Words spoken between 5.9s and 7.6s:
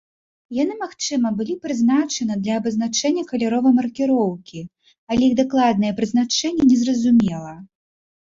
прызначэнне незразумела.